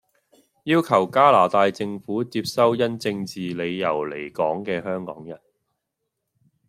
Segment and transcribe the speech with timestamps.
[0.63, 5.39] 要求加拿大政府接收因政治理由離港既香港人，